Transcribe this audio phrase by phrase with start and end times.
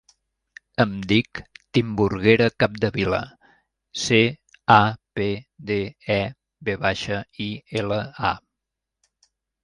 [0.83, 1.39] Em dic
[1.77, 3.19] Timburguera Capdevila:
[4.03, 4.21] ce,
[4.75, 4.77] a,
[5.19, 5.27] pe,
[5.71, 5.77] de,
[6.15, 6.17] e,
[6.69, 7.51] ve baixa, i,
[7.83, 7.99] ela,
[8.31, 9.29] a.